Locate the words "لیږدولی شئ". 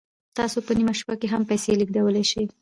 1.79-2.45